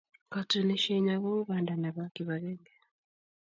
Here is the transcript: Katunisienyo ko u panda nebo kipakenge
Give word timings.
Katunisienyo 0.33 1.13
ko 1.23 1.29
u 1.41 1.45
panda 1.49 1.73
nebo 1.77 2.01
kipakenge 2.13 2.71